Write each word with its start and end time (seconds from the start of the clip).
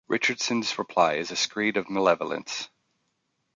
Richardson's 0.07 0.79
reply 0.79 1.17
is 1.17 1.29
a 1.29 1.35
screed 1.35 1.77
of 1.77 1.87
malevolence. 1.87 2.69